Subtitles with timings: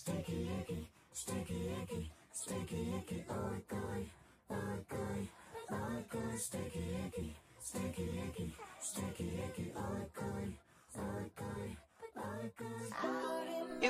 [0.00, 4.06] Stinky icky, stinky icky, stinky icky, oh my god,
[4.48, 5.28] oh my god,
[5.70, 9.99] oh my stinky icky, stinky icky, stinky icky, oh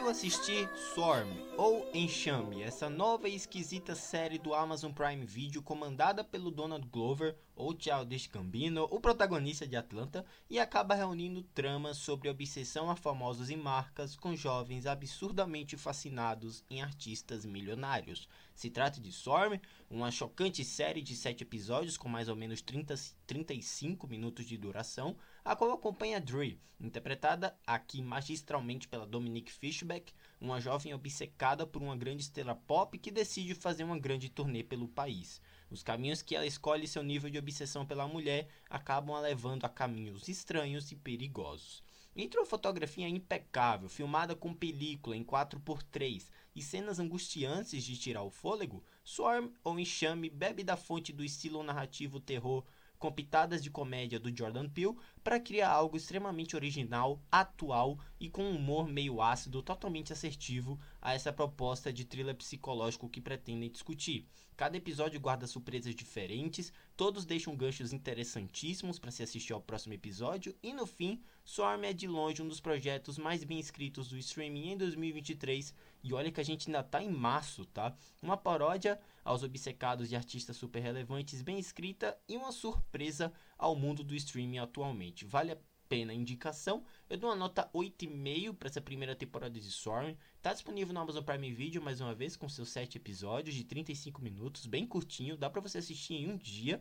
[0.00, 1.28] Eu assisti Swarm,
[1.58, 7.36] ou Enxame, essa nova e esquisita série do Amazon Prime Video comandada pelo Donald Glover,
[7.54, 13.50] ou Childish Gambino, o protagonista de Atlanta, e acaba reunindo tramas sobre obsessão a famosos
[13.50, 18.26] e marcas com jovens absurdamente fascinados em artistas milionários.
[18.54, 22.94] Se trata de Swarm, uma chocante série de 7 episódios com mais ou menos 30,
[23.26, 30.60] 35 minutos de duração, a qual acompanha Dre, interpretada aqui magistralmente pela Dominique Fishback, uma
[30.60, 35.40] jovem obcecada por uma grande estrela pop que decide fazer uma grande turnê pelo país.
[35.70, 39.64] Os caminhos que ela escolhe e seu nível de obsessão pela mulher acabam a levando
[39.64, 41.82] a caminhos estranhos e perigosos.
[42.14, 48.30] Entre uma fotografia impecável, filmada com película em 4x3 e cenas angustiantes de tirar o
[48.30, 52.64] fôlego, Swarm ou Enxame bebe da fonte do estilo narrativo terror
[53.00, 58.44] com pitadas de comédia do Jordan Peele para criar algo extremamente original, atual e com
[58.44, 64.28] um humor meio ácido totalmente assertivo a essa proposta de thriller psicológico que pretendem discutir.
[64.54, 70.54] Cada episódio guarda surpresas diferentes, todos deixam ganchos interessantíssimos para se assistir ao próximo episódio
[70.62, 74.72] e no fim, Swarm é de longe um dos projetos mais bem escritos do streaming
[74.72, 77.96] em 2023 e olha que a gente ainda tá em março, tá?
[78.20, 84.04] Uma paródia aos obcecados de artistas super relevantes, bem escrita e uma surpresa ao mundo
[84.04, 85.24] do streaming atualmente.
[85.24, 85.58] Vale a
[85.90, 86.84] pena a indicação.
[87.08, 90.14] Eu dou uma nota 8,5 para essa primeira temporada de Swarm.
[90.40, 94.22] Tá disponível no Amazon Prime Video mais uma vez com seus 7 episódios de 35
[94.22, 96.80] minutos, bem curtinho, dá para você assistir em um dia.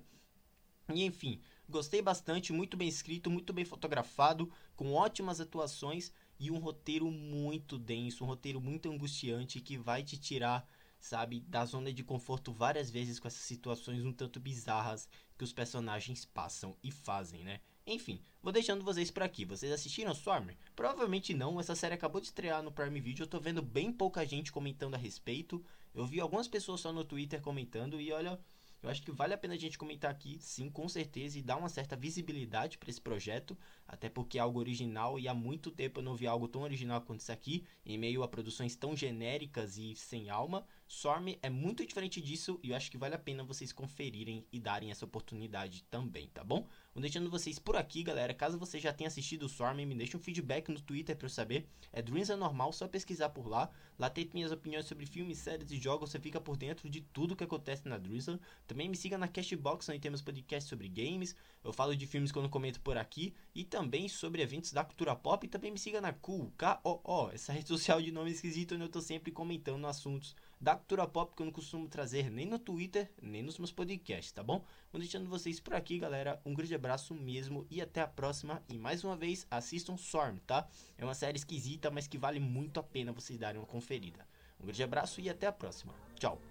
[0.93, 6.59] E enfim, gostei bastante, muito bem escrito, muito bem fotografado, com ótimas atuações e um
[6.59, 10.67] roteiro muito denso, um roteiro muito angustiante que vai te tirar,
[10.99, 15.51] sabe, da zona de conforto várias vezes com essas situações um tanto bizarras que os
[15.51, 17.59] personagens passam e fazem, né?
[17.91, 19.43] Enfim, vou deixando vocês por aqui.
[19.43, 20.51] Vocês assistiram Swarm?
[20.75, 24.23] Provavelmente não, essa série acabou de estrear no Prime Video, eu tô vendo bem pouca
[24.27, 25.65] gente comentando a respeito.
[25.95, 28.39] Eu vi algumas pessoas só no Twitter comentando e olha,
[28.81, 31.57] eu acho que vale a pena a gente comentar aqui, sim, com certeza, e dar
[31.57, 33.57] uma certa visibilidade para esse projeto,
[33.87, 37.01] até porque é algo original e há muito tempo eu não vi algo tão original
[37.01, 40.65] quanto isso aqui, em meio a produções tão genéricas e sem alma.
[40.87, 44.59] Swarm é muito diferente disso e eu acho que vale a pena vocês conferirem e
[44.59, 46.65] darem essa oportunidade também, tá bom?
[46.93, 48.33] Vou deixando vocês por aqui, galera.
[48.33, 51.29] Caso você já tenha assistido o Swarm, me deixe um feedback no Twitter para eu
[51.29, 51.67] saber.
[51.93, 53.69] É Dreams é normal, só pesquisar por lá.
[53.97, 56.09] Lá tem minhas opiniões sobre filmes, séries e jogos.
[56.09, 58.39] Você fica por dentro de tudo que acontece na Drizzle.
[58.65, 61.35] Também me siga na Cashbox, onde temos podcasts sobre games.
[61.63, 63.35] Eu falo de filmes quando comento por aqui.
[63.53, 65.45] E também sobre eventos da cultura pop.
[65.45, 68.89] E também me siga na Cool, K-O-O, essa rede social de nome esquisito, onde eu
[68.89, 73.09] tô sempre comentando assuntos da cultura pop que eu não costumo trazer nem no Twitter,
[73.21, 74.65] nem nos meus podcasts, tá bom?
[74.91, 76.41] Vou deixando vocês por aqui, galera.
[76.45, 78.63] Um grande abraço mesmo e até a próxima.
[78.67, 80.67] E mais uma vez, assistam Storm, tá?
[80.97, 84.25] É uma série esquisita, mas que vale muito a pena vocês darem uma conferida.
[84.59, 85.93] Um grande abraço e até a próxima.
[86.17, 86.41] Tchau.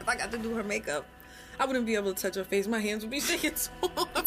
[0.00, 1.06] If I got to do her makeup,
[1.60, 2.66] I wouldn't be able to touch her face.
[2.66, 4.24] My hands would be shaking so hard.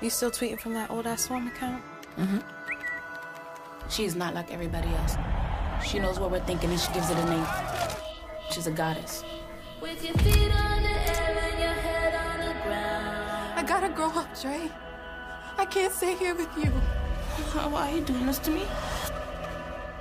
[0.00, 1.82] You still tweeting from that old ass Swarm account?
[2.16, 2.38] Mm-hmm.
[3.88, 5.16] She is not like everybody else.
[5.84, 7.46] She knows what we're thinking and she gives it a name.
[8.52, 9.24] She's a goddess.
[9.82, 13.58] With your feet on the air and your head on the ground.
[13.58, 14.70] I gotta grow up, Dre.
[15.56, 16.70] I can't stay here with you.
[17.70, 18.62] Why are you doing this to me?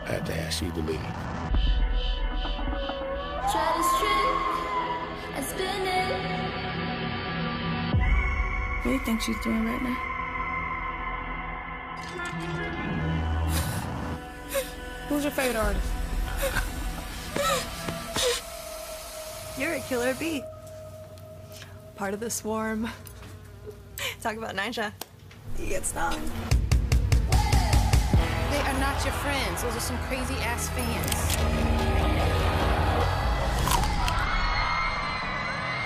[0.06, 1.00] I had to ask you to leave.
[3.52, 6.47] Try to strip and spin it.
[8.88, 9.96] What do you think she's doing right now?
[15.10, 15.86] Who's your favorite artist?
[19.60, 20.42] You're a killer bee.
[21.98, 22.90] Part of the swarm.
[24.22, 24.94] Talk about Nisha.
[25.60, 26.22] You get stung.
[27.32, 29.64] They are not your friends.
[29.64, 31.36] Those are some crazy ass fans.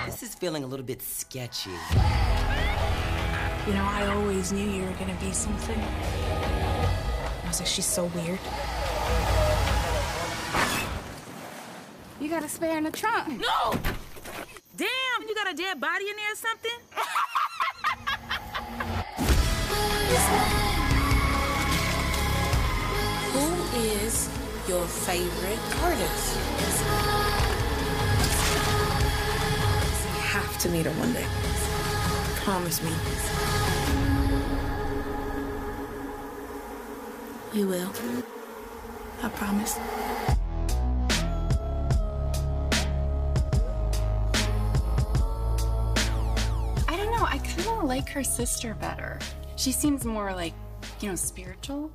[0.06, 1.72] This is feeling a little bit sketchy.
[3.66, 5.78] You know, I always knew you were gonna be something.
[5.78, 8.40] I was like, she's so weird.
[12.20, 13.40] You got a spare in the trunk.
[13.40, 13.78] No!
[14.76, 16.80] Damn, you got a dead body in there or something?
[23.32, 23.46] Who
[23.78, 24.28] is
[24.68, 26.36] your favorite artist?
[30.04, 31.26] You have to meet her one day.
[32.44, 32.90] Promise me.
[37.54, 37.92] We will.
[39.22, 39.76] I promise.
[46.88, 47.24] I don't know.
[47.24, 49.18] I kind of like her sister better.
[49.56, 50.54] She seems more like,
[51.00, 51.90] you know, spiritual.